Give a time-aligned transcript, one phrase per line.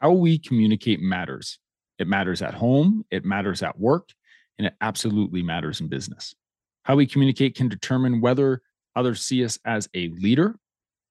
[0.00, 1.58] How we communicate matters.
[1.98, 4.10] It matters at home, it matters at work,
[4.58, 6.34] and it absolutely matters in business.
[6.82, 8.62] How we communicate can determine whether
[8.94, 10.56] others see us as a leader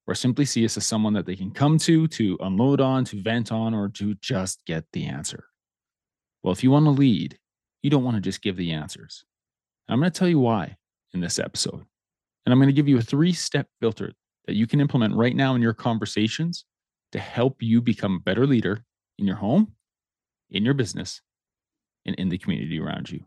[0.07, 3.21] or simply see us as someone that they can come to, to unload on, to
[3.21, 5.45] vent on, or to just get the answer.
[6.43, 7.39] Well, if you want to lead,
[7.81, 9.25] you don't want to just give the answers.
[9.87, 10.77] And I'm going to tell you why
[11.13, 11.83] in this episode.
[12.45, 14.13] And I'm going to give you a three step filter
[14.45, 16.65] that you can implement right now in your conversations
[17.15, 18.83] to help you become a better leader
[19.17, 19.71] in your home,
[20.49, 21.21] in your business,
[22.05, 23.23] and in the community around you.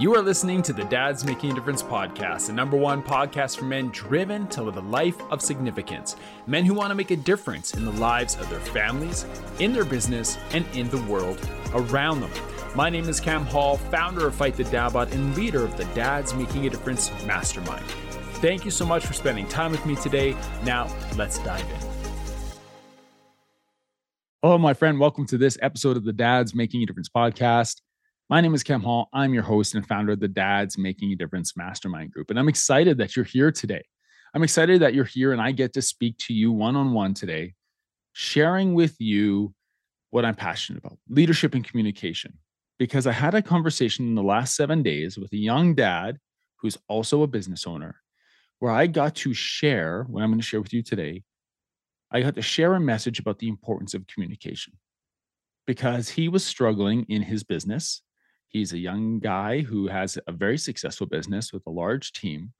[0.00, 3.66] You are listening to the Dads Making a Difference podcast, the number one podcast for
[3.66, 6.16] men driven to live a life of significance.
[6.46, 9.26] Men who want to make a difference in the lives of their families,
[9.58, 12.30] in their business, and in the world around them.
[12.74, 16.32] My name is Cam Hall, founder of Fight the Dadbod and leader of the Dads
[16.32, 17.84] Making a Difference Mastermind.
[18.40, 20.34] Thank you so much for spending time with me today.
[20.64, 22.56] Now, let's dive in.
[24.40, 24.98] Hello, my friend.
[24.98, 27.82] Welcome to this episode of the Dads Making a Difference podcast.
[28.30, 29.10] My name is Cam Hall.
[29.12, 32.30] I'm your host and founder of the Dads Making a Difference Mastermind Group.
[32.30, 33.84] And I'm excited that you're here today.
[34.32, 37.12] I'm excited that you're here and I get to speak to you one on one
[37.12, 37.52] today,
[38.14, 39.52] sharing with you
[40.08, 42.38] what I'm passionate about leadership and communication
[42.78, 46.18] because I had a conversation in the last seven days with a young dad
[46.56, 47.96] who's also a business owner,
[48.58, 51.22] where I got to share what I'm going to share with you today.
[52.10, 54.74] I got to share a message about the importance of communication
[55.66, 58.02] because he was struggling in his business.
[58.48, 62.52] He's a young guy who has a very successful business with a large team,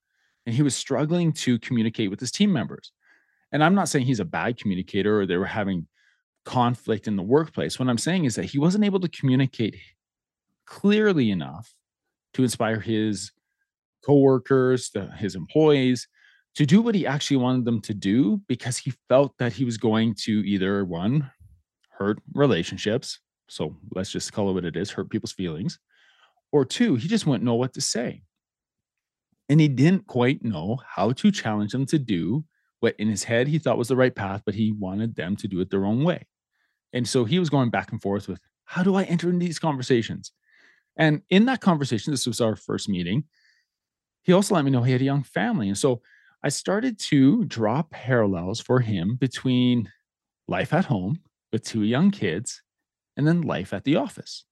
[0.47, 2.93] and he was struggling to communicate with his team members.
[3.53, 5.87] And I'm not saying he's a bad communicator or they were having
[6.45, 7.79] conflict in the workplace.
[7.79, 9.77] What I'm saying is that he wasn't able to communicate
[10.67, 11.73] clearly enough
[12.35, 13.33] to inspire his
[14.05, 16.09] coworkers, the, his employees
[16.55, 19.79] to do what he actually wanted them to do because he felt that he was
[19.79, 21.31] going to either one
[21.91, 23.20] hurt relationships.
[23.48, 25.79] So let's just call it what it is, hurt people's feelings.
[26.51, 28.23] Or two, he just wouldn't know what to say.
[29.48, 32.45] And he didn't quite know how to challenge them to do
[32.81, 35.48] what in his head he thought was the right path, but he wanted them to
[35.48, 36.27] do it their own way.
[36.92, 39.59] And so he was going back and forth with how do I enter into these
[39.59, 40.33] conversations?
[40.97, 43.25] And in that conversation, this was our first meeting,
[44.23, 45.69] he also let me know he had a young family.
[45.69, 46.03] And so
[46.45, 49.91] I started to draw parallels for him between
[50.48, 51.20] life at home
[51.53, 52.63] with two young kids
[53.17, 54.45] and then life at the office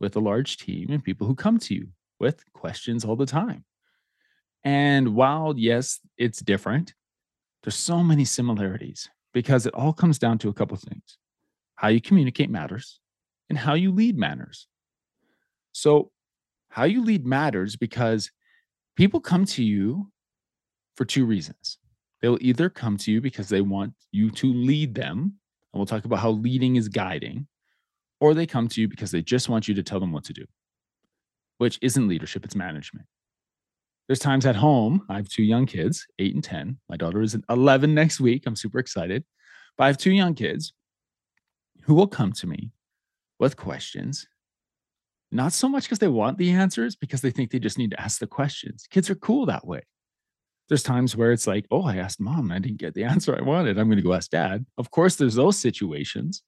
[0.00, 1.88] with a large team and people who come to you
[2.20, 3.64] with questions all the time.
[4.64, 6.94] And while, yes, it's different,
[7.62, 11.18] there's so many similarities because it all comes down to a couple things
[11.76, 12.98] how you communicate matters
[13.48, 14.66] and how you lead matters.
[15.72, 16.10] So,
[16.70, 18.30] how you lead matters because
[18.96, 20.10] people come to you
[20.96, 21.78] for two reasons.
[22.20, 25.18] They'll either come to you because they want you to lead them,
[25.72, 27.46] and we'll talk about how leading is guiding,
[28.20, 30.32] or they come to you because they just want you to tell them what to
[30.32, 30.44] do,
[31.58, 33.06] which isn't leadership, it's management.
[34.08, 36.78] There's times at home, I have two young kids, eight and 10.
[36.88, 38.44] My daughter is 11 next week.
[38.46, 39.22] I'm super excited.
[39.76, 40.72] But I have two young kids
[41.82, 42.72] who will come to me
[43.38, 44.26] with questions
[45.30, 48.00] not so much because they want the answers, because they think they just need to
[48.00, 48.86] ask the questions.
[48.90, 49.82] Kids are cool that way.
[50.68, 53.42] There's times where it's like, oh, I asked mom, I didn't get the answer I
[53.42, 53.78] wanted.
[53.78, 54.66] I'm going to go ask dad.
[54.76, 56.42] Of course, there's those situations.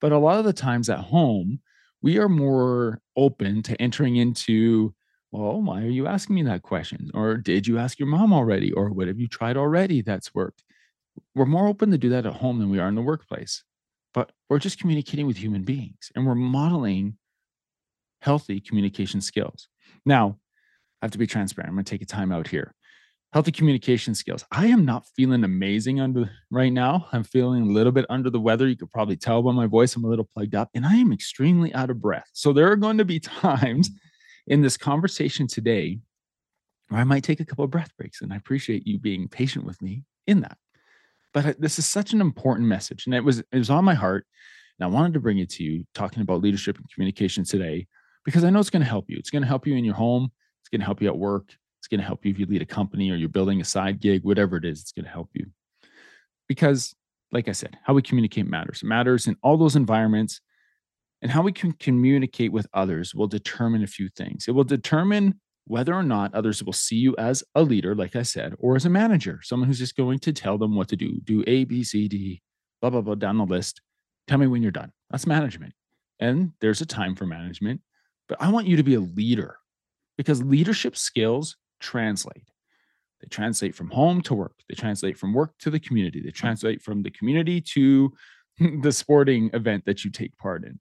[0.00, 1.60] But a lot of the times at home,
[2.02, 4.94] we are more open to entering into,
[5.32, 7.10] well, why are you asking me that question?
[7.14, 8.72] Or did you ask your mom already?
[8.72, 10.62] Or what have you tried already that's worked?
[11.34, 13.64] We're more open to do that at home than we are in the workplace.
[14.12, 17.16] But we're just communicating with human beings and we're modeling
[18.26, 19.68] healthy communication skills.
[20.04, 20.36] Now,
[21.00, 21.70] I have to be transparent.
[21.70, 22.74] I'm going to take a time out here.
[23.32, 24.44] Healthy communication skills.
[24.50, 27.06] I am not feeling amazing under right now.
[27.12, 28.66] I'm feeling a little bit under the weather.
[28.66, 29.94] You could probably tell by my voice.
[29.94, 32.28] I'm a little plugged up and I am extremely out of breath.
[32.32, 33.90] So there are going to be times
[34.48, 36.00] in this conversation today
[36.88, 38.22] where I might take a couple of breath breaks.
[38.22, 40.58] And I appreciate you being patient with me in that.
[41.32, 43.06] But uh, this is such an important message.
[43.06, 44.26] And it was it was on my heart.
[44.80, 47.86] And I wanted to bring it to you talking about leadership and communication today
[48.26, 49.16] because I know it's going to help you.
[49.18, 50.30] It's going to help you in your home.
[50.60, 51.54] It's going to help you at work.
[51.78, 54.00] It's going to help you if you lead a company or you're building a side
[54.00, 55.46] gig, whatever it is, it's going to help you.
[56.48, 56.94] Because,
[57.30, 58.82] like I said, how we communicate matters.
[58.82, 60.40] It matters in all those environments.
[61.22, 64.48] And how we can communicate with others will determine a few things.
[64.48, 68.22] It will determine whether or not others will see you as a leader, like I
[68.22, 71.18] said, or as a manager, someone who's just going to tell them what to do,
[71.24, 72.42] do A, B, C, D,
[72.80, 73.80] blah, blah, blah, down the list.
[74.28, 74.92] Tell me when you're done.
[75.10, 75.72] That's management.
[76.20, 77.80] And there's a time for management
[78.28, 79.56] but I want you to be a leader
[80.16, 82.50] because leadership skills translate.
[83.20, 84.54] They translate from home to work.
[84.68, 86.20] They translate from work to the community.
[86.20, 88.12] They translate from the community to
[88.82, 90.78] the sporting event that you take part in.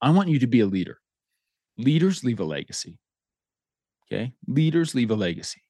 [0.00, 0.98] I want you to be a leader.
[1.76, 2.98] Leaders leave a legacy.
[4.06, 4.32] Okay.
[4.46, 5.62] Leaders leave a legacy.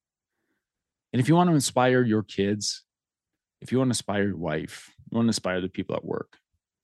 [1.13, 2.85] And if you want to inspire your kids,
[3.61, 6.37] if you want to inspire your wife, you want to inspire the people at work,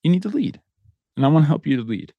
[0.03, 0.61] you need to lead.
[1.17, 2.13] And I want to help you to lead.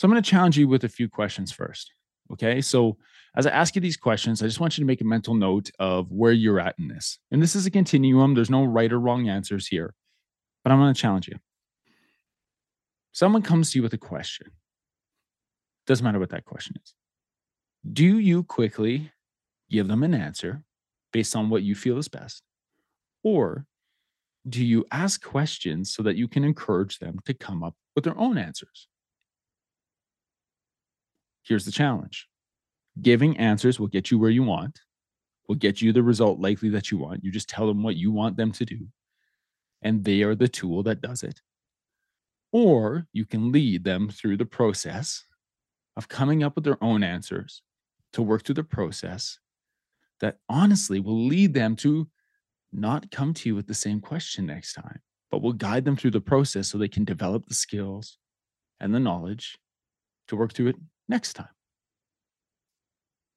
[0.00, 1.92] So I'm going to challenge you with a few questions first.
[2.32, 2.62] Okay.
[2.62, 2.96] So
[3.36, 5.70] as I ask you these questions, I just want you to make a mental note
[5.78, 7.18] of where you're at in this.
[7.30, 8.32] And this is a continuum.
[8.32, 9.92] There's no right or wrong answers here,
[10.64, 11.36] but I'm going to challenge you.
[13.12, 14.46] Someone comes to you with a question.
[15.86, 16.94] Doesn't matter what that question is.
[17.92, 19.12] Do you quickly
[19.68, 20.62] give them an answer
[21.12, 22.42] based on what you feel is best?
[23.22, 23.66] Or
[24.48, 28.16] do you ask questions so that you can encourage them to come up with their
[28.16, 28.88] own answers?
[31.50, 32.28] Here's the challenge
[33.02, 34.82] giving answers will get you where you want,
[35.48, 37.24] will get you the result likely that you want.
[37.24, 38.86] You just tell them what you want them to do,
[39.82, 41.40] and they are the tool that does it.
[42.52, 45.24] Or you can lead them through the process
[45.96, 47.62] of coming up with their own answers
[48.12, 49.40] to work through the process
[50.20, 52.08] that honestly will lead them to
[52.72, 55.00] not come to you with the same question next time,
[55.32, 58.18] but will guide them through the process so they can develop the skills
[58.78, 59.58] and the knowledge
[60.28, 60.76] to work through it
[61.10, 61.48] next time.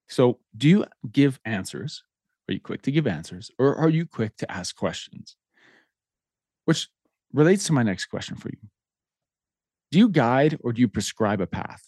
[0.07, 2.03] So, do you give answers?
[2.47, 5.35] Are you quick to give answers or are you quick to ask questions?
[6.65, 6.87] Which
[7.33, 8.59] relates to my next question for you.
[9.91, 11.83] Do you guide or do you prescribe a path?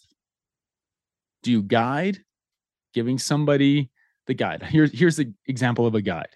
[1.42, 2.22] Do you guide,
[2.94, 3.90] giving somebody
[4.26, 4.62] the guide?
[4.74, 6.34] Here's, here's the example of a guide.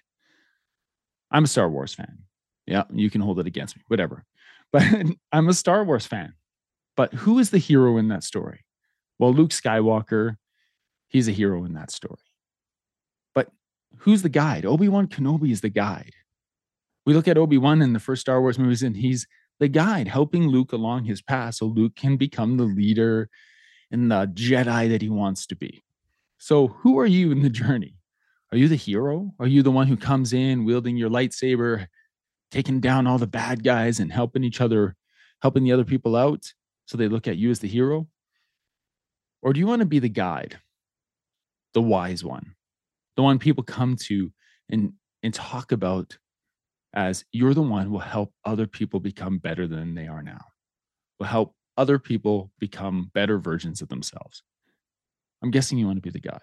[1.29, 2.19] I'm a Star Wars fan.
[2.67, 4.23] Yeah, you can hold it against me, whatever.
[4.73, 4.85] But
[5.33, 6.33] I'm a Star Wars fan.
[6.95, 8.63] But who is the hero in that story?
[9.21, 10.37] Well, Luke Skywalker,
[11.07, 12.17] he's a hero in that story.
[13.35, 13.49] But
[13.97, 14.65] who's the guide?
[14.65, 16.15] Obi Wan Kenobi is the guide.
[17.05, 19.27] We look at Obi Wan in the first Star Wars movies, and he's
[19.59, 23.29] the guide helping Luke along his path so Luke can become the leader
[23.91, 25.83] and the Jedi that he wants to be.
[26.39, 27.97] So, who are you in the journey?
[28.51, 29.35] Are you the hero?
[29.37, 31.85] Are you the one who comes in wielding your lightsaber,
[32.49, 34.95] taking down all the bad guys and helping each other,
[35.43, 36.51] helping the other people out
[36.87, 38.07] so they look at you as the hero?
[39.41, 40.59] Or do you want to be the guide,
[41.73, 42.55] the wise one,
[43.15, 44.31] the one people come to
[44.69, 44.93] and,
[45.23, 46.17] and talk about
[46.93, 50.41] as you're the one who will help other people become better than they are now,
[51.19, 54.43] will help other people become better versions of themselves?
[55.41, 56.39] I'm guessing you want to be the guide.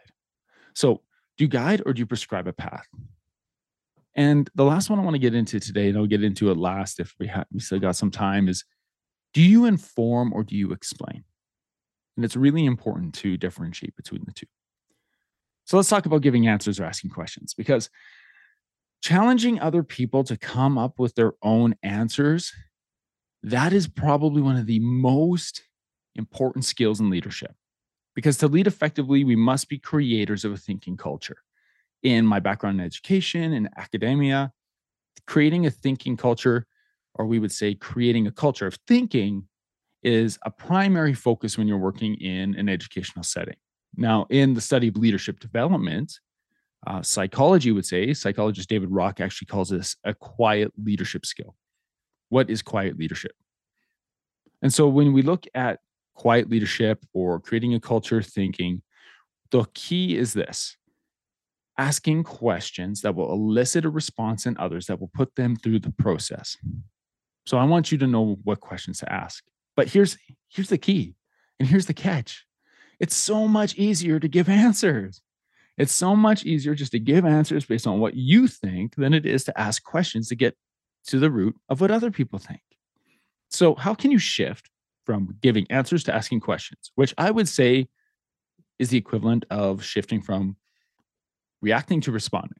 [0.75, 1.03] So,
[1.37, 2.87] do you guide or do you prescribe a path?
[4.17, 6.57] And the last one I want to get into today, and I'll get into it
[6.57, 8.65] last if we have we still got some time, is
[9.33, 11.23] do you inform or do you explain?
[12.19, 14.49] And it's really important to differentiate between the two.
[15.67, 17.91] So let's talk about giving answers or asking questions because
[19.01, 22.53] challenging other people to come up with their own answers,
[23.45, 25.63] that is probably one of the most
[26.17, 27.55] important skills in leadership.
[28.17, 31.37] Because to lead effectively, we must be creators of a thinking culture.
[32.03, 34.51] In my background in education and academia,
[35.29, 36.67] creating a thinking culture,
[37.15, 39.47] or we would say creating a culture of thinking,
[40.03, 43.57] is a primary focus when you're working in an educational setting.
[43.97, 46.13] Now, in the study of leadership development,
[46.87, 51.57] uh, psychology would say, psychologist David Rock actually calls this a quiet leadership skill.
[52.29, 53.33] What is quiet leadership?
[54.63, 55.81] And so when we look at
[56.15, 58.83] quiet leadership or creating a culture thinking,
[59.51, 60.77] the key is this
[61.79, 65.93] asking questions that will elicit a response in others that will put them through the
[65.93, 66.57] process.
[67.47, 69.45] So I want you to know what questions to ask.
[69.79, 70.19] But here's
[70.49, 71.15] here's the key.
[71.61, 72.45] And here's the catch.
[72.99, 75.23] It's so much easier to give answers.
[75.77, 79.25] It's so much easier just to give answers based on what you think than it
[79.25, 80.57] is to ask questions to get
[81.07, 82.61] to the root of what other people think.
[83.51, 84.69] So, how can you shift
[85.07, 87.87] from giving answers to asking questions, which I would say
[88.81, 90.57] is the equivalent of shifting from
[91.63, 92.59] reacting to responding?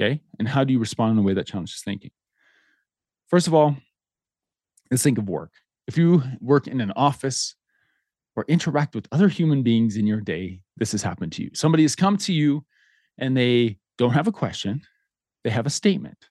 [0.00, 0.22] Okay.
[0.38, 2.12] And how do you respond in a way that challenges thinking?
[3.28, 3.76] First of all,
[4.90, 5.52] let's think of work.
[5.90, 7.56] If you work in an office
[8.36, 11.50] or interact with other human beings in your day, this has happened to you.
[11.52, 12.64] Somebody has come to you
[13.18, 14.82] and they don't have a question,
[15.42, 16.28] they have a statement.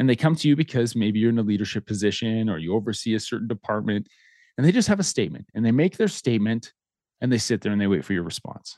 [0.00, 3.14] And they come to you because maybe you're in a leadership position or you oversee
[3.14, 4.08] a certain department
[4.58, 6.72] and they just have a statement and they make their statement
[7.20, 8.76] and they sit there and they wait for your response.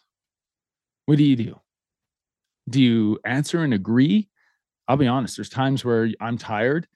[1.06, 1.58] What do you do?
[2.68, 4.28] Do you answer and agree?
[4.86, 6.86] I'll be honest, there's times where I'm tired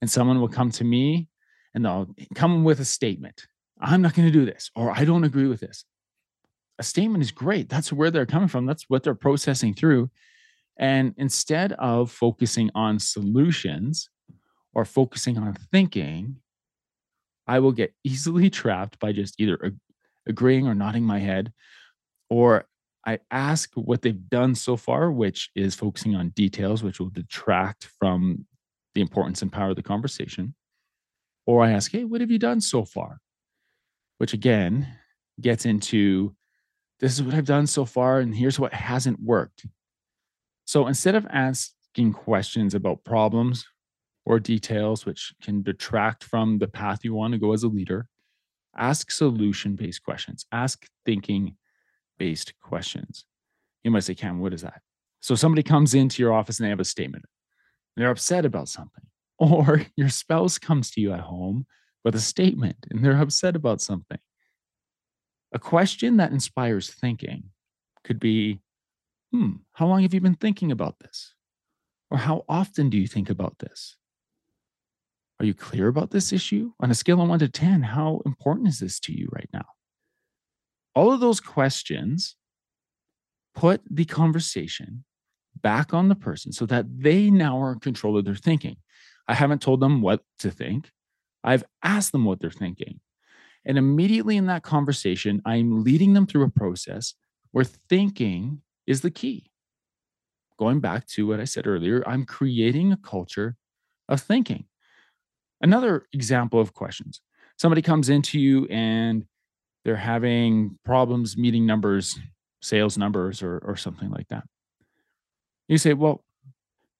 [0.00, 1.26] and someone will come to me
[1.74, 3.46] and they'll come with a statement.
[3.80, 5.84] I'm not going to do this, or I don't agree with this.
[6.78, 7.68] A statement is great.
[7.68, 8.66] That's where they're coming from.
[8.66, 10.10] That's what they're processing through.
[10.78, 14.08] And instead of focusing on solutions
[14.74, 16.36] or focusing on thinking,
[17.46, 19.78] I will get easily trapped by just either ag-
[20.26, 21.52] agreeing or nodding my head,
[22.30, 22.64] or
[23.04, 27.88] I ask what they've done so far, which is focusing on details, which will detract
[27.98, 28.46] from
[28.94, 30.54] the importance and power of the conversation.
[31.46, 33.18] Or I ask, hey, what have you done so far?
[34.18, 34.86] Which again
[35.40, 36.34] gets into
[37.00, 39.66] this is what I've done so far, and here's what hasn't worked.
[40.66, 43.66] So instead of asking questions about problems
[44.24, 48.06] or details, which can detract from the path you want to go as a leader,
[48.76, 51.56] ask solution based questions, ask thinking
[52.18, 53.24] based questions.
[53.82, 54.80] You might say, Cam, what is that?
[55.20, 57.24] So somebody comes into your office and they have a statement.
[57.96, 59.04] They're upset about something.
[59.38, 61.66] Or your spouse comes to you at home
[62.04, 64.18] with a statement and they're upset about something.
[65.52, 67.44] A question that inspires thinking
[68.04, 68.60] could be,
[69.32, 71.34] hmm, how long have you been thinking about this?
[72.10, 73.96] Or how often do you think about this?
[75.40, 76.72] Are you clear about this issue?
[76.78, 79.64] On a scale of one to 10, how important is this to you right now?
[80.94, 82.36] All of those questions
[83.54, 85.04] put the conversation
[85.60, 88.76] back on the person so that they now are in control of their thinking.
[89.28, 90.90] I haven't told them what to think.
[91.44, 93.00] I've asked them what they're thinking.
[93.64, 97.14] And immediately in that conversation, I'm leading them through a process
[97.52, 99.50] where thinking is the key.
[100.58, 103.56] Going back to what I said earlier, I'm creating a culture
[104.08, 104.64] of thinking.
[105.60, 107.20] Another example of questions
[107.56, 109.24] somebody comes into you and
[109.84, 112.18] they're having problems meeting numbers,
[112.60, 114.44] sales numbers, or, or something like that.
[115.68, 116.24] You say, Well,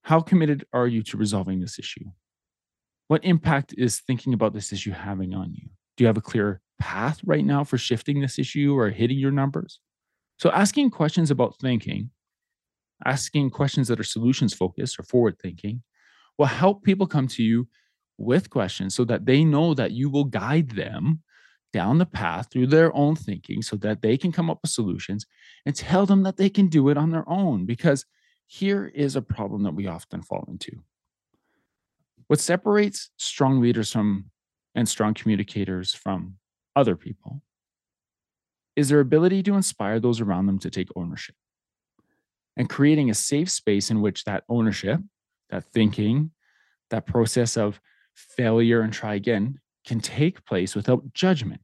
[0.02, 2.04] how committed are you to resolving this issue?
[3.08, 5.68] What impact is thinking about this issue having on you?
[5.96, 9.30] Do you have a clear path right now for shifting this issue or hitting your
[9.30, 9.80] numbers?
[10.38, 12.10] So, asking questions about thinking,
[13.04, 15.82] asking questions that are solutions focused or forward thinking,
[16.38, 17.68] will help people come to you
[18.18, 21.22] with questions so that they know that you will guide them
[21.72, 25.26] down the path through their own thinking so that they can come up with solutions
[25.64, 27.64] and tell them that they can do it on their own.
[27.64, 28.04] Because
[28.52, 30.82] here is a problem that we often fall into.
[32.26, 34.26] What separates strong leaders from
[34.74, 36.34] and strong communicators from
[36.76, 37.40] other people
[38.76, 41.34] is their ability to inspire those around them to take ownership
[42.54, 45.00] and creating a safe space in which that ownership,
[45.48, 46.30] that thinking,
[46.90, 47.80] that process of
[48.14, 51.62] failure and try again can take place without judgment.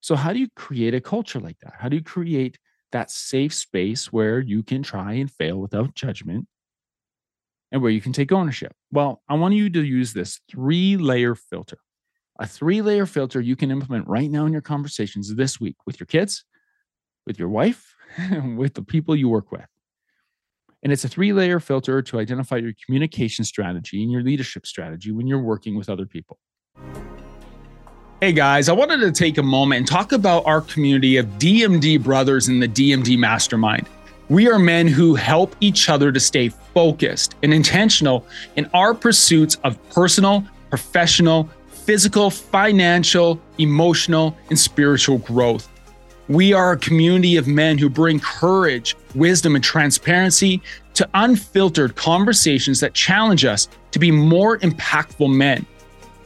[0.00, 1.74] So, how do you create a culture like that?
[1.78, 2.58] How do you create
[2.92, 6.46] that safe space where you can try and fail without judgment
[7.70, 8.72] and where you can take ownership?
[8.90, 11.78] Well, I want you to use this three layer filter.
[12.38, 15.98] A three layer filter you can implement right now in your conversations this week with
[15.98, 16.44] your kids,
[17.26, 17.94] with your wife,
[18.56, 19.66] with the people you work with.
[20.82, 25.10] And it's a three layer filter to identify your communication strategy and your leadership strategy
[25.10, 26.38] when you're working with other people.
[28.20, 32.02] Hey guys, I wanted to take a moment and talk about our community of DMD
[32.02, 33.88] brothers in the DMD Mastermind.
[34.28, 39.54] We are men who help each other to stay focused and intentional in our pursuits
[39.62, 45.68] of personal, professional, physical, financial, emotional, and spiritual growth.
[46.28, 50.60] We are a community of men who bring courage, wisdom, and transparency
[50.94, 55.64] to unfiltered conversations that challenge us to be more impactful men,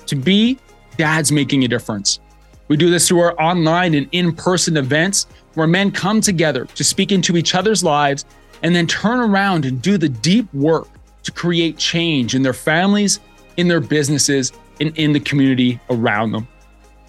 [0.06, 0.58] to be
[0.96, 2.20] dads making a difference.
[2.68, 6.84] We do this through our online and in person events where men come together to
[6.84, 8.24] speak into each other's lives
[8.62, 10.88] and then turn around and do the deep work
[11.24, 13.20] to create change in their families,
[13.56, 16.48] in their businesses, and in the community around them.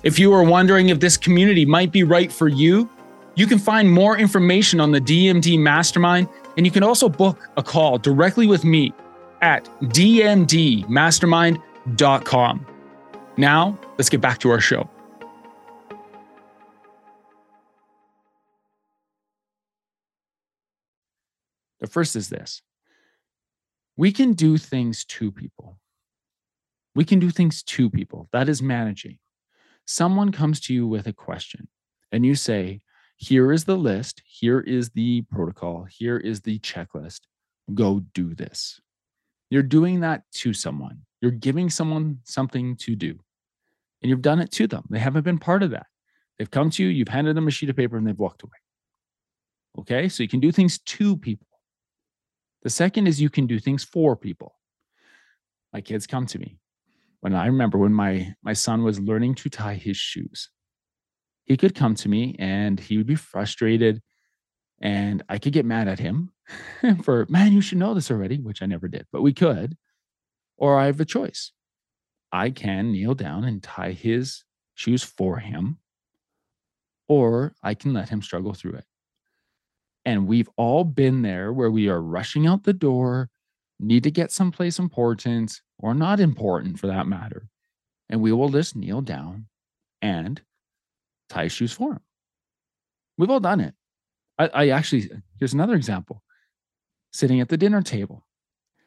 [0.04, 2.90] If you are wondering if this community might be right for you,
[3.36, 7.64] you can find more information on the DMD Mastermind, and you can also book a
[7.64, 8.94] call directly with me
[9.42, 12.66] at dmdmastermind.com.
[13.38, 14.90] Now, let's get back to our show.
[21.80, 22.62] The first is this
[23.98, 25.80] we can do things to people.
[26.96, 28.30] We can do things to people.
[28.32, 29.18] That is managing
[29.86, 31.68] someone comes to you with a question
[32.12, 32.82] and you say,
[33.18, 37.22] here is the list, here is the protocol, here is the checklist,
[37.74, 38.80] go do this.
[39.50, 41.02] You're doing that to someone.
[41.24, 43.20] You're giving someone something to do,
[44.02, 44.86] and you've done it to them.
[44.92, 45.88] They haven't been part of that.
[46.38, 48.52] They've come to you, you've handed them a sheet of paper, and they've walked away.
[49.80, 51.48] Okay, so you can do things to people.
[52.64, 54.56] The second is you can do things for people.
[55.74, 56.60] My kids come to me
[57.22, 60.50] when I remember when my my son was learning to tie his shoes,
[61.46, 64.02] he could come to me and he would be frustrated
[64.82, 66.34] And I could get mad at him
[67.04, 69.78] for, man, you should know this already, which I never did, but we could.
[70.64, 71.52] Or I have a choice.
[72.32, 75.80] I can kneel down and tie his shoes for him,
[77.10, 78.86] or I can let him struggle through it.
[80.06, 83.30] And we've all been there where we are rushing out the door,
[83.78, 87.50] need to get someplace important or not important for that matter.
[88.10, 89.48] And we will just kneel down
[90.02, 90.42] and
[91.28, 92.02] tie shoes for him.
[93.18, 93.74] We've all done it.
[94.40, 96.24] I, I actually, here's another example
[97.12, 98.26] sitting at the dinner table,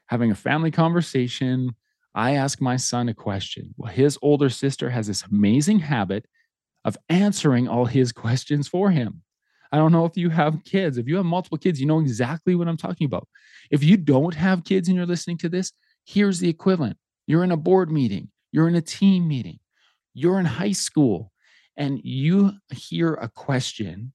[0.07, 1.75] having a family conversation.
[2.15, 3.75] I ask my son a question.
[3.77, 6.27] Well, his older sister has this amazing habit
[6.85, 9.23] of answering all his questions for him.
[9.73, 10.97] I don't know if you have kids.
[10.97, 13.29] If you have multiple kids, you know exactly what I'm talking about.
[13.71, 15.73] If you don't have kids and you're listening to this,
[16.05, 16.97] here's the equivalent.
[17.27, 19.59] You're in a board meeting, you're in a team meeting,
[20.15, 21.33] you're in high school,
[21.77, 24.13] and you hear a question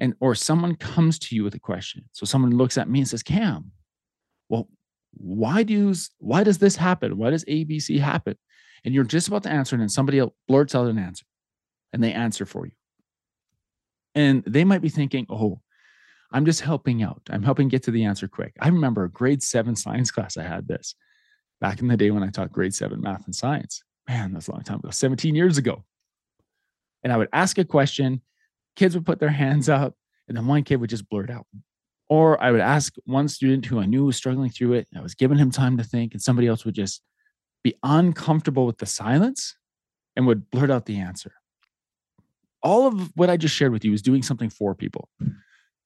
[0.00, 2.04] and or someone comes to you with a question.
[2.12, 3.70] So someone looks at me and says, "Cam,
[5.12, 7.16] why does why does this happen?
[7.16, 8.36] Why does ABC happen?"
[8.84, 11.26] And you're just about to answer, and then somebody else blurts out an answer,
[11.92, 12.72] and they answer for you.
[14.14, 15.60] And they might be thinking, "Oh,
[16.32, 17.22] I'm just helping out.
[17.30, 20.36] I'm helping get to the answer quick." I remember a grade seven science class.
[20.36, 20.94] I had this
[21.60, 23.82] back in the day when I taught grade seven math and science.
[24.08, 25.84] Man, that's a long time ago, 17 years ago.
[27.02, 28.22] And I would ask a question,
[28.76, 29.94] kids would put their hands up,
[30.26, 31.46] and then one kid would just blurt out.
[32.10, 34.88] Or I would ask one student who I knew was struggling through it.
[34.94, 37.02] I was giving him time to think, and somebody else would just
[37.62, 39.56] be uncomfortable with the silence
[40.16, 41.32] and would blurt out the answer.
[42.64, 45.08] All of what I just shared with you is doing something for people.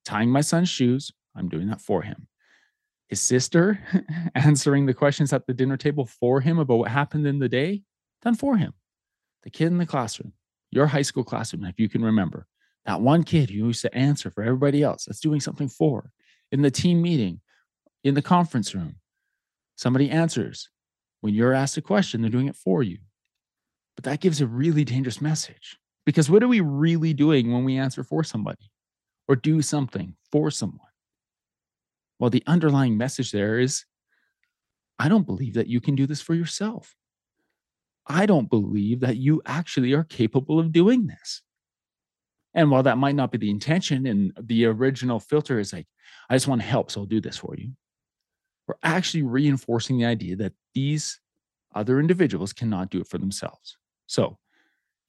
[0.06, 2.26] Tying my son's shoes, I'm doing that for him.
[3.08, 3.78] His sister
[4.34, 7.82] answering the questions at the dinner table for him about what happened in the day,
[8.22, 8.72] done for him.
[9.42, 10.32] The kid in the classroom,
[10.70, 12.46] your high school classroom, if you can remember,
[12.86, 16.10] that one kid who used to answer for everybody else, that's doing something for.
[16.52, 17.40] In the team meeting,
[18.02, 18.96] in the conference room,
[19.76, 20.68] somebody answers.
[21.20, 22.98] When you're asked a question, they're doing it for you.
[23.96, 27.78] But that gives a really dangerous message because what are we really doing when we
[27.78, 28.70] answer for somebody
[29.26, 30.80] or do something for someone?
[32.18, 33.84] Well, the underlying message there is
[34.98, 36.94] I don't believe that you can do this for yourself.
[38.06, 41.42] I don't believe that you actually are capable of doing this.
[42.54, 45.86] And while that might not be the intention, and the original filter is like,
[46.30, 47.72] I just want to help, so I'll do this for you.
[48.68, 51.20] We're actually reinforcing the idea that these
[51.74, 53.76] other individuals cannot do it for themselves.
[54.06, 54.38] So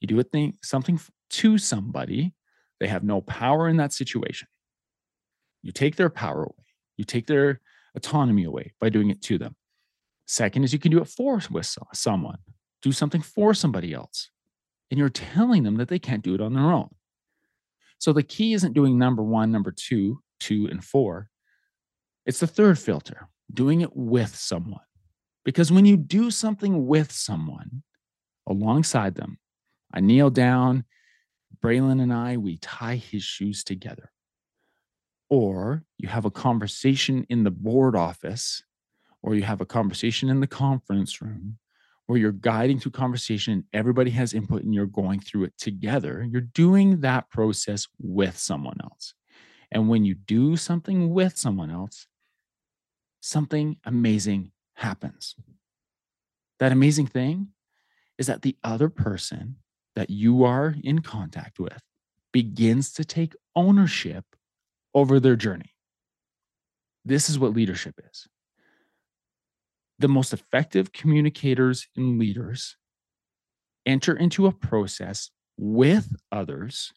[0.02, 1.00] you do a thing, something
[1.32, 2.34] to somebody,
[2.80, 4.48] they have no power in that situation.
[5.62, 6.66] You take their power away,
[6.98, 7.62] you take their
[7.96, 9.56] autonomy away by doing it to them.
[10.28, 12.40] Second is you can do it for with someone
[12.86, 14.30] do something for somebody else.
[14.92, 16.90] And you're telling them that they can't do it on their own.
[18.00, 21.30] So the key isn't doing number one, number two, two, and four.
[22.26, 24.82] It's the third filter, doing it with someone.
[25.44, 27.84] Because when you do something with someone
[28.48, 29.38] alongside them,
[29.94, 30.86] I kneel down,
[31.64, 34.12] Braylon and I, we tie his shoes together.
[35.30, 38.64] Or you have a conversation in the board office,
[39.22, 41.58] or you have a conversation in the conference room,
[42.08, 46.42] where you're guiding through conversation, everybody has input and you're going through it together, you're
[46.42, 49.14] doing that process with someone else.
[49.72, 52.08] And when you do something with someone else,
[53.22, 55.36] something amazing happens.
[56.60, 57.50] That amazing thing
[58.18, 59.58] is that the other person
[59.96, 61.82] that you are in contact with
[62.32, 64.26] begins to take ownership
[64.94, 65.74] over their journey.
[67.04, 68.28] This is what leadership is
[70.00, 72.78] the most effective communicators and leaders
[73.86, 76.92] enter into a process with others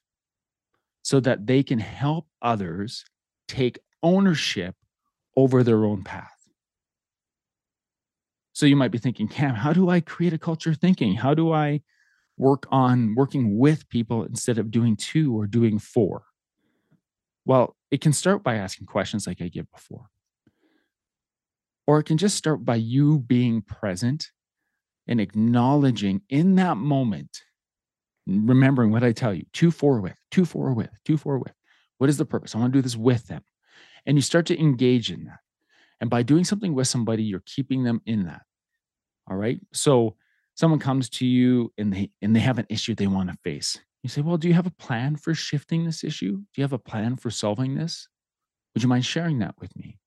[1.02, 3.04] so that they can help others
[3.46, 4.74] take ownership
[5.37, 6.32] over their own path.
[8.52, 11.14] So you might be thinking, Cam, how do I create a culture of thinking?
[11.14, 11.82] How do I
[12.37, 16.24] work on working with people instead of doing two or doing four?
[17.44, 20.11] Well, it can start by asking questions like I did before.
[21.88, 24.29] Or it can just start by you being present
[25.07, 27.40] and acknowledging in that moment,
[28.27, 31.55] remembering what I tell you two, four with, two, four with, two, four with.
[31.96, 32.55] What is the purpose?
[32.55, 33.42] I want to do this with them.
[34.05, 35.38] And you start to engage in that.
[35.98, 38.42] And by doing something with somebody, you're keeping them in that.
[39.27, 39.59] All right.
[39.72, 40.16] So
[40.57, 43.81] someone comes to you and they and they have an issue they want to face.
[44.03, 46.37] You say, Well, do you have a plan for shifting this issue?
[46.37, 48.09] Do you have a plan for solving this?
[48.74, 49.98] Would you mind sharing that with me?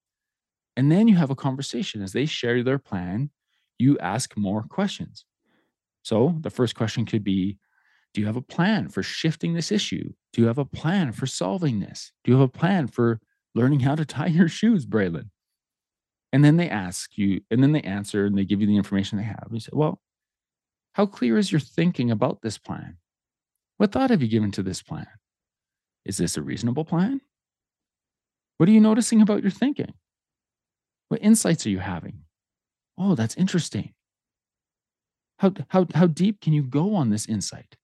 [0.82, 2.02] And then you have a conversation.
[2.02, 3.30] As they share their plan,
[3.78, 5.26] you ask more questions.
[6.02, 7.60] So the first question could be
[8.16, 10.12] Do you have a plan for shifting this issue?
[10.34, 12.14] Do you have a plan for solving this?
[12.24, 13.20] Do you have a plan for
[13.54, 15.30] learning how to tie your shoes, Braylon?
[16.34, 19.20] And then they ask you, and then they answer and they give you the information
[19.20, 19.50] they have.
[19.52, 20.02] You say, Well,
[20.94, 22.98] how clear is your thinking about this plan?
[23.78, 25.06] What thought have you given to this plan?
[26.06, 27.22] Is this a reasonable plan?
[28.58, 29.94] What are you noticing about your thinking?
[31.12, 32.22] What insights are you having?
[32.98, 33.92] Oh, that's interesting.
[35.40, 37.76] How, how, how deep can you go on this insight?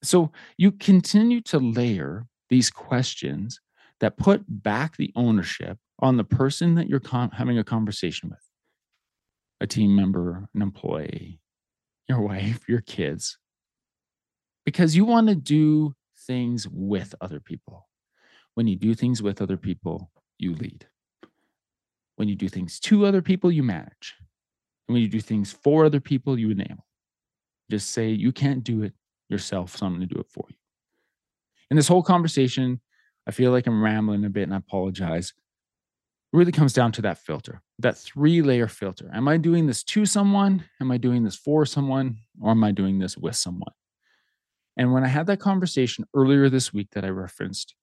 [0.00, 3.58] So you continue to layer these questions
[3.98, 8.48] that put back the ownership on the person that you're con- having a conversation with
[9.60, 11.40] a team member, an employee,
[12.08, 13.36] your wife, your kids,
[14.64, 17.88] because you want to do things with other people.
[18.54, 20.86] When you do things with other people, you lead.
[22.16, 24.14] When you do things to other people, you manage.
[24.86, 26.86] And when you do things for other people, you enable.
[27.70, 28.92] Just say, you can't do it
[29.28, 30.56] yourself, so I'm going to do it for you.
[31.70, 32.80] In this whole conversation,
[33.26, 35.32] I feel like I'm rambling a bit and I apologize.
[36.32, 39.10] It really comes down to that filter, that three layer filter.
[39.14, 40.64] Am I doing this to someone?
[40.80, 42.18] Am I doing this for someone?
[42.40, 43.72] Or am I doing this with someone?
[44.76, 47.74] And when I had that conversation earlier this week that I referenced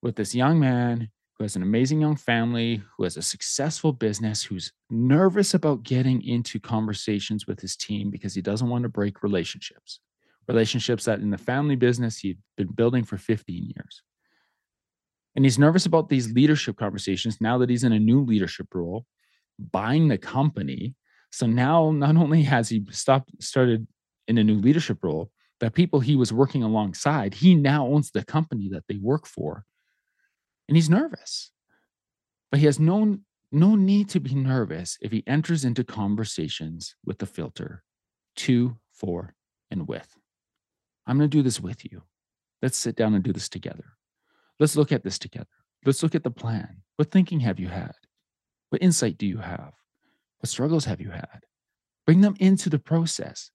[0.00, 4.42] with this young man who has an amazing young family, who has a successful business,
[4.42, 9.22] who's nervous about getting into conversations with his team because he doesn't want to break
[9.22, 10.00] relationships,
[10.48, 14.02] relationships that in the family business he'd been building for 15 years.
[15.34, 19.04] And he's nervous about these leadership conversations now that he's in a new leadership role,
[19.58, 20.94] buying the company.
[21.30, 23.86] So now not only has he stopped started
[24.26, 28.24] in a new leadership role, the people he was working alongside, he now owns the
[28.24, 29.64] company that they work for.
[30.68, 31.50] And he's nervous.
[32.50, 33.18] But he has no,
[33.52, 37.82] no need to be nervous if he enters into conversations with the filter
[38.36, 39.34] to, for,
[39.70, 40.08] and with.
[41.06, 42.02] I'm going to do this with you.
[42.62, 43.96] Let's sit down and do this together.
[44.58, 45.46] Let's look at this together.
[45.84, 46.82] Let's look at the plan.
[46.96, 47.92] What thinking have you had?
[48.70, 49.72] What insight do you have?
[50.38, 51.40] What struggles have you had?
[52.06, 53.50] Bring them into the process.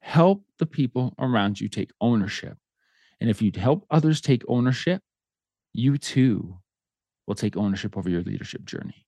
[0.00, 2.56] Help the people around you take ownership.
[3.20, 5.02] And if you help others take ownership,
[5.72, 6.58] you too
[7.26, 9.06] will take ownership over your leadership journey.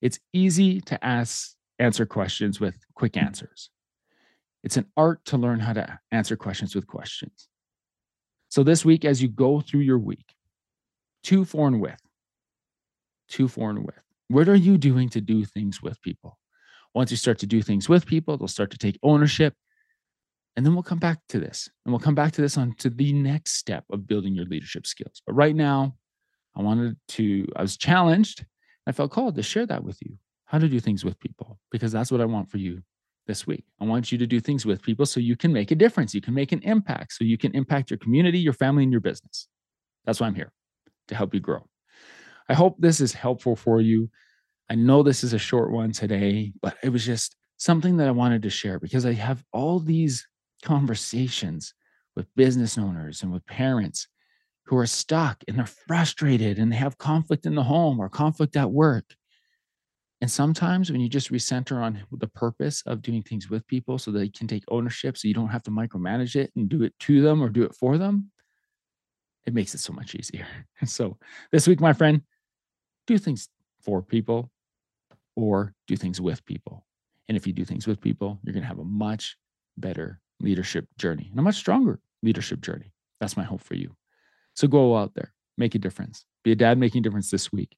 [0.00, 3.24] It's easy to ask, answer questions with quick mm.
[3.24, 3.70] answers.
[4.62, 7.48] It's an art to learn how to answer questions with questions.
[8.48, 10.34] So this week, as you go through your week,
[11.24, 12.00] to, for, and with,
[13.30, 16.38] to, for, and with, what are you doing to do things with people?
[16.94, 19.54] Once you start to do things with people, they'll start to take ownership
[20.56, 22.90] and then we'll come back to this and we'll come back to this on to
[22.90, 25.22] the next step of building your leadership skills.
[25.26, 25.94] But right now,
[26.54, 28.44] I wanted to, I was challenged.
[28.86, 31.92] I felt called to share that with you how to do things with people because
[31.92, 32.82] that's what I want for you
[33.26, 33.64] this week.
[33.80, 36.14] I want you to do things with people so you can make a difference.
[36.14, 39.00] You can make an impact, so you can impact your community, your family, and your
[39.00, 39.48] business.
[40.04, 40.52] That's why I'm here
[41.08, 41.66] to help you grow.
[42.48, 44.10] I hope this is helpful for you.
[44.68, 48.12] I know this is a short one today, but it was just something that I
[48.12, 50.26] wanted to share because I have all these
[50.62, 51.74] conversations
[52.16, 54.08] with business owners and with parents
[54.64, 58.56] who are stuck and they're frustrated and they have conflict in the home or conflict
[58.56, 59.04] at work.
[60.20, 64.12] And sometimes when you just recenter on the purpose of doing things with people so
[64.12, 67.20] they can take ownership so you don't have to micromanage it and do it to
[67.20, 68.30] them or do it for them,
[69.46, 70.46] it makes it so much easier.
[70.80, 71.18] And so
[71.50, 72.22] this week, my friend,
[73.06, 73.48] do things
[73.80, 74.50] for people
[75.34, 76.86] or do things with people.
[77.28, 79.36] And if you do things with people, you're going to have a much
[79.76, 82.92] better leadership journey and a much stronger leadership journey.
[83.20, 83.94] That's my hope for you.
[84.54, 87.76] So go out there, make a difference, be a dad making a difference this week.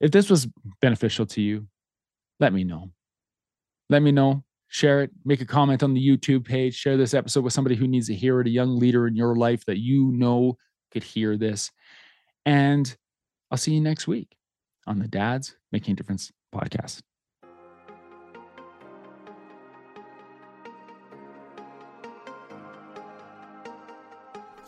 [0.00, 0.48] If this was
[0.80, 1.66] beneficial to you,
[2.38, 2.90] let me know.
[3.88, 4.44] Let me know.
[4.68, 5.10] Share it.
[5.24, 6.74] Make a comment on the YouTube page.
[6.74, 9.34] Share this episode with somebody who needs to hear it, a young leader in your
[9.34, 10.56] life that you know
[10.92, 11.70] could hear this.
[12.46, 12.94] And
[13.50, 14.36] I'll see you next week
[14.86, 17.00] on the Dads Making a Difference podcast.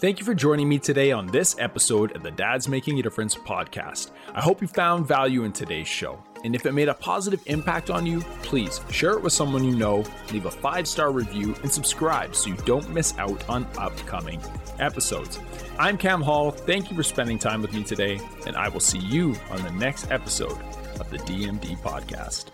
[0.02, 3.36] Thank you for joining me today on this episode of the Dads Making a Difference
[3.36, 4.10] podcast.
[4.34, 6.20] I hope you found value in today's show.
[6.42, 9.76] And if it made a positive impact on you, please share it with someone you
[9.76, 14.42] know, leave a five star review, and subscribe so you don't miss out on upcoming
[14.80, 15.38] episodes.
[15.78, 16.50] I'm Cam Hall.
[16.50, 19.70] Thank you for spending time with me today, and I will see you on the
[19.70, 20.58] next episode
[20.98, 22.46] of the DMD podcast.